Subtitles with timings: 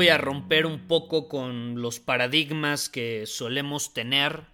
[0.00, 4.46] Voy a romper un poco con los paradigmas que solemos tener.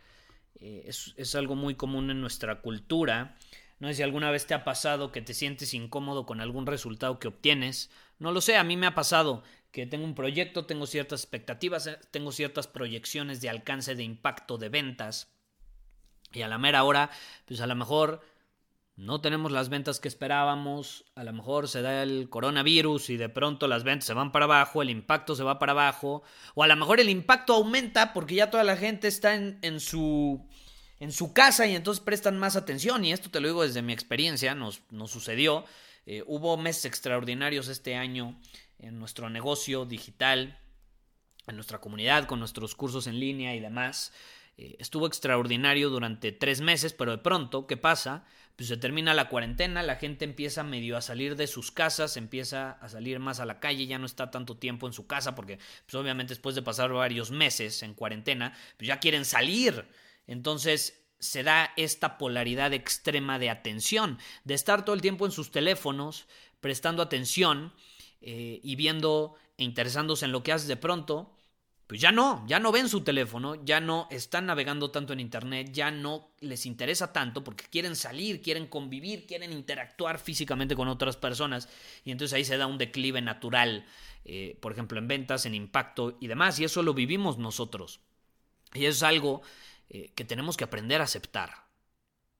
[0.59, 3.37] Eh, es, es, algo muy común en nuestra cultura.
[3.79, 7.21] No sé si alguna vez te ha pasado que te sientes incómodo con algún resultado
[7.21, 7.93] que obtienes.
[8.19, 11.87] No lo sé, a mí me ha pasado que tengo un proyecto, tengo ciertas expectativas,
[11.87, 15.33] eh, tengo ciertas proyecciones de alcance de impacto de ventas.
[16.33, 17.09] Y a la mera hora,
[17.47, 18.21] pues a lo mejor
[18.97, 23.29] no tenemos las ventas que esperábamos, a lo mejor se da el coronavirus y de
[23.29, 26.23] pronto las ventas se van para abajo, el impacto se va para abajo,
[26.55, 29.81] o a lo mejor el impacto aumenta porque ya toda la gente está en, en
[29.81, 30.47] su
[30.99, 33.93] en su casa y entonces prestan más atención y esto te lo digo desde mi
[33.93, 35.65] experiencia, nos, sucedió,
[36.07, 38.39] eh, hubo meses extraordinarios este año
[38.79, 40.59] en nuestro negocio digital,
[41.47, 44.13] en nuestra comunidad, con nuestros cursos en línea y demás.
[44.59, 48.25] Eh, estuvo extraordinario durante tres meses, pero de pronto, ¿qué pasa?
[48.57, 52.73] Pues se termina la cuarentena, la gente empieza medio a salir de sus casas, empieza
[52.73, 55.59] a salir más a la calle, ya no está tanto tiempo en su casa, porque
[55.85, 59.87] pues obviamente después de pasar varios meses en cuarentena, pues ya quieren salir.
[60.27, 65.51] Entonces se da esta polaridad extrema de atención, de estar todo el tiempo en sus
[65.51, 66.27] teléfonos,
[66.61, 67.75] prestando atención
[68.23, 71.36] eh, y viendo e interesándose en lo que haces de pronto,
[71.87, 75.71] pues ya no, ya no ven su teléfono, ya no están navegando tanto en Internet,
[75.73, 81.17] ya no les interesa tanto porque quieren salir, quieren convivir, quieren interactuar físicamente con otras
[81.17, 81.69] personas
[82.05, 83.87] y entonces ahí se da un declive natural,
[84.25, 88.01] eh, por ejemplo, en ventas, en impacto y demás, y eso lo vivimos nosotros.
[88.75, 89.43] Y es algo
[89.89, 91.66] eh, que tenemos que aprender a aceptar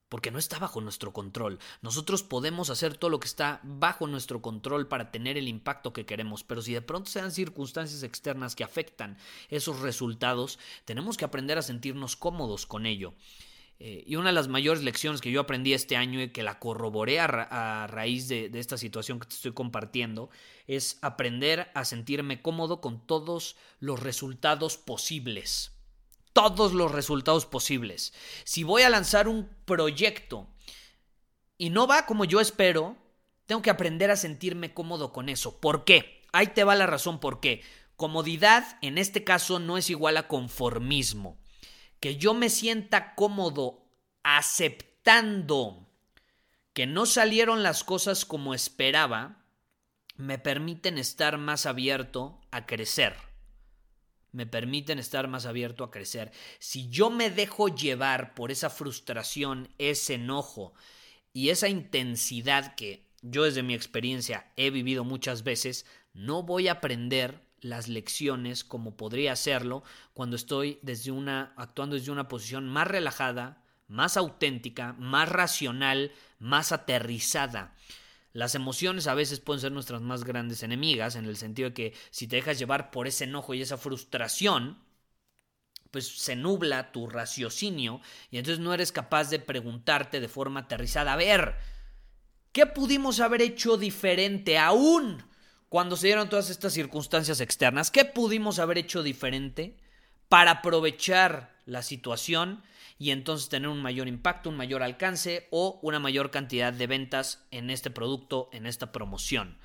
[0.09, 1.59] porque no está bajo nuestro control.
[1.81, 6.05] Nosotros podemos hacer todo lo que está bajo nuestro control para tener el impacto que
[6.05, 9.17] queremos, pero si de pronto se dan circunstancias externas que afectan
[9.49, 13.13] esos resultados, tenemos que aprender a sentirnos cómodos con ello.
[13.79, 16.57] Eh, y una de las mayores lecciones que yo aprendí este año y que la
[16.57, 20.31] corroboré a, raíz de, de esta situación que te estoy compartiendo
[20.65, 25.76] es aprender a sentirme cómodo con todos los resultados posibles
[26.37, 28.13] todos los resultados posibles.
[28.43, 30.47] Si voy a lanzar un proyecto
[31.57, 32.95] y no va como yo espero,
[33.47, 35.59] tengo que aprender a sentirme cómodo con eso.
[35.59, 36.27] ¿Por qué?
[36.33, 37.63] Ahí te va la razón por qué.
[37.95, 41.39] Comodidad en este caso no es igual a conformismo.
[41.99, 43.87] Que yo me sienta cómodo
[44.21, 45.89] aceptando
[46.73, 49.43] que no salieron las cosas como esperaba,
[50.17, 53.26] me permiten estar más abierto a crecer
[54.37, 56.31] me permiten estar más abierto a crecer.
[56.59, 60.75] Si yo me dejo llevar por esa frustración, ese enojo
[61.33, 66.73] y esa intensidad que yo desde mi experiencia he vivido muchas veces, no voy a
[66.73, 69.83] aprender las lecciones como podría hacerlo
[70.13, 76.71] cuando estoy desde una actuando desde una posición más relajada, más auténtica, más racional, más
[76.71, 77.73] aterrizada.
[78.37, 81.93] Las emociones a veces pueden ser nuestras más grandes enemigas, en el sentido de que
[82.11, 84.77] si te dejas llevar por ese enojo y esa frustración,
[85.89, 87.99] pues se nubla tu raciocinio
[88.29, 91.55] y entonces no eres capaz de preguntarte de forma aterrizada, a ver,
[92.51, 95.23] ¿qué pudimos haber hecho diferente aún
[95.67, 97.89] cuando se dieron todas estas circunstancias externas?
[97.89, 99.79] ¿Qué pudimos haber hecho diferente
[100.29, 102.63] para aprovechar la situación
[102.97, 107.45] y entonces tener un mayor impacto, un mayor alcance o una mayor cantidad de ventas
[107.51, 109.57] en este producto, en esta promoción.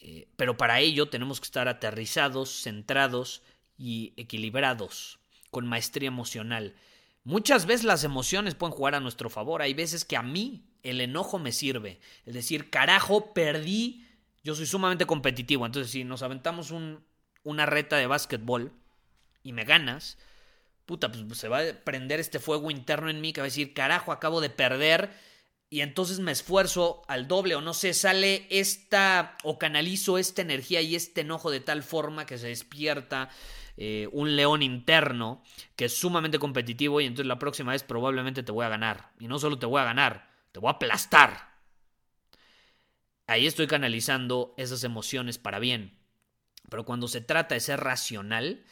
[0.00, 3.42] Eh, pero para ello tenemos que estar aterrizados, centrados
[3.78, 5.18] y equilibrados,
[5.50, 6.74] con maestría emocional.
[7.24, 9.62] Muchas veces las emociones pueden jugar a nuestro favor.
[9.62, 12.00] Hay veces que a mí el enojo me sirve.
[12.26, 14.06] Es decir, carajo, perdí.
[14.42, 15.64] Yo soy sumamente competitivo.
[15.64, 17.02] Entonces, si nos aventamos un,
[17.44, 18.72] una reta de básquetbol
[19.42, 20.18] y me ganas,
[20.86, 23.74] puta, pues se va a prender este fuego interno en mí que va a decir,
[23.74, 25.10] carajo, acabo de perder
[25.70, 30.80] y entonces me esfuerzo al doble o no sé, sale esta o canalizo esta energía
[30.80, 33.28] y este enojo de tal forma que se despierta
[33.76, 35.42] eh, un león interno
[35.74, 39.10] que es sumamente competitivo y entonces la próxima vez probablemente te voy a ganar.
[39.18, 41.54] Y no solo te voy a ganar, te voy a aplastar.
[43.26, 45.98] Ahí estoy canalizando esas emociones para bien.
[46.70, 48.64] Pero cuando se trata de ser racional,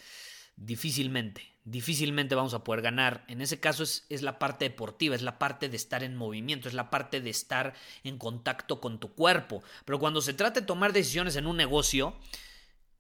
[0.57, 3.25] difícilmente, difícilmente vamos a poder ganar.
[3.29, 6.69] En ese caso es, es, la parte deportiva, es la parte de estar en movimiento,
[6.69, 7.75] es la parte de estar
[8.05, 9.63] en contacto con tu cuerpo.
[9.85, 12.17] Pero cuando se trata de tomar decisiones en un negocio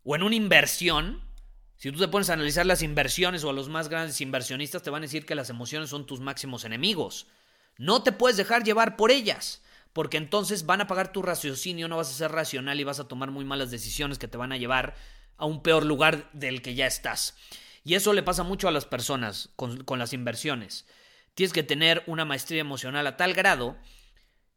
[0.04, 1.22] o en una inversión,
[1.82, 4.90] si tú te pones a analizar las inversiones o a los más grandes inversionistas, te
[4.90, 7.26] van a decir que las emociones son tus máximos enemigos.
[7.76, 9.62] No te puedes dejar llevar por ellas,
[9.92, 13.08] porque entonces van a pagar tu raciocinio, no vas a ser racional y vas a
[13.08, 14.94] tomar muy malas decisiones que te van a llevar
[15.38, 17.34] a un peor lugar del que ya estás.
[17.84, 20.86] Y eso le pasa mucho a las personas con, las inversiones.
[21.34, 23.76] Tienes que tener una maestría emocional a tal grado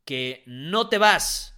[0.04, 1.54] que no te vas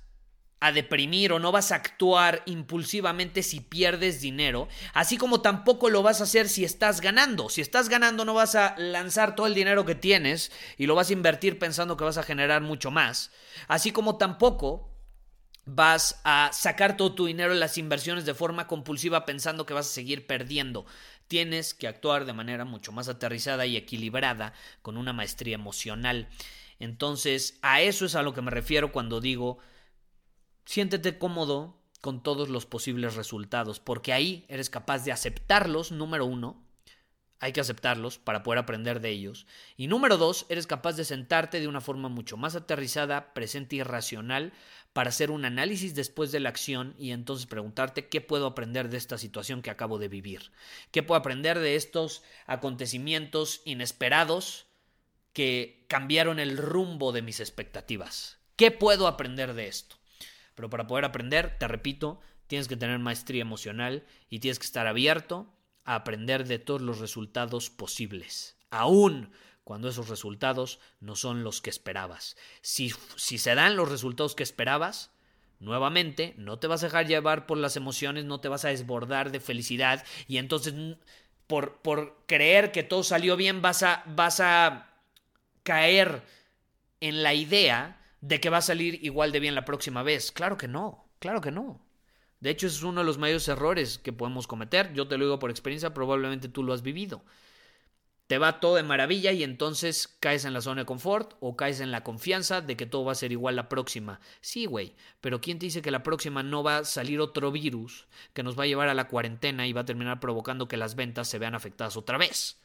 [0.60, 6.02] a deprimir o no vas a actuar impulsivamente si pierdes dinero, así como tampoco lo
[6.02, 7.50] vas a hacer si estás ganando.
[7.50, 11.10] Si estás ganando no vas a lanzar todo el dinero que tienes y lo vas
[11.10, 13.32] a invertir pensando que vas a generar mucho más,
[13.68, 14.98] así como tampoco
[15.68, 19.88] vas a sacar todo tu dinero en las inversiones de forma compulsiva pensando que vas
[19.88, 20.86] a seguir perdiendo.
[21.28, 26.30] Tienes que actuar de manera mucho más aterrizada y equilibrada con una maestría emocional.
[26.80, 29.60] Entonces, a eso es a lo que me refiero cuando digo
[30.66, 36.64] siéntete cómodo con todos los posibles resultados, porque ahí eres capaz de aceptarlos, número uno,
[37.40, 39.48] hay que aceptarlos para poder aprender de ellos.
[39.76, 43.84] Y número dos, eres capaz de sentarte de una forma mucho más aterrizada, presente y
[43.84, 44.54] racional
[44.98, 48.98] para hacer un análisis después de la acción y entonces preguntarte qué puedo aprender de
[48.98, 50.52] esta situación que acabo de vivir.
[50.90, 54.66] ¿Qué puedo aprender de estos acontecimientos inesperados
[55.34, 58.40] que cambiaron el rumbo de mis expectativas?
[58.56, 59.98] ¿Qué puedo aprender de esto?
[60.56, 64.88] Pero para poder aprender, te repito, tienes que tener maestría emocional y tienes que estar
[64.88, 65.54] abierto
[65.86, 69.30] a aprender de todos los resultados posibles, aún
[69.68, 72.38] cuando esos resultados no son los que esperabas.
[72.62, 75.12] Si, si se dan los resultados que esperabas,
[75.60, 79.30] nuevamente no te vas a dejar llevar por las emociones, no te vas a desbordar
[79.30, 80.74] de felicidad y entonces
[81.48, 84.88] por, por creer que todo salió bien vas a, vas a
[85.64, 86.24] caer
[87.02, 90.32] en la idea de que va a salir igual de bien la próxima vez.
[90.32, 91.86] Claro que no, claro que no.
[92.40, 94.94] De hecho, ese es uno de los mayores errores que podemos cometer.
[94.94, 97.22] Yo te lo digo por experiencia, probablemente tú lo has vivido.
[98.28, 101.80] Te va todo de maravilla y entonces caes en la zona de confort o caes
[101.80, 104.20] en la confianza de que todo va a ser igual la próxima.
[104.42, 108.06] Sí, güey, pero ¿quién te dice que la próxima no va a salir otro virus
[108.34, 110.96] que nos va a llevar a la cuarentena y va a terminar provocando que las
[110.96, 112.60] ventas se vean afectadas otra vez?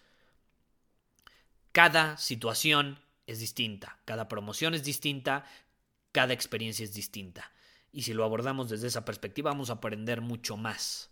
[1.70, 2.99] Cada situación
[3.29, 5.44] es distinta, cada promoción es distinta,
[6.11, 7.53] cada experiencia es distinta.
[7.93, 11.11] Y si lo abordamos desde esa perspectiva, vamos a aprender mucho más.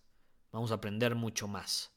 [0.50, 1.92] Vamos a aprender mucho más.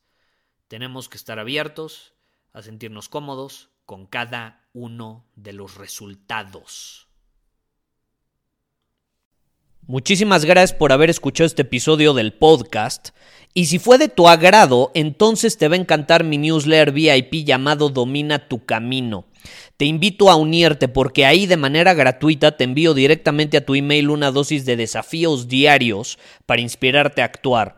[0.68, 2.13] Tenemos que estar abiertos
[2.54, 7.08] a sentirnos cómodos con cada uno de los resultados.
[9.86, 13.10] Muchísimas gracias por haber escuchado este episodio del podcast.
[13.54, 17.90] Y si fue de tu agrado, entonces te va a encantar mi newsletter VIP llamado
[17.90, 19.26] Domina tu Camino.
[19.76, 24.10] Te invito a unirte porque ahí de manera gratuita te envío directamente a tu email
[24.10, 27.78] una dosis de desafíos diarios para inspirarte a actuar.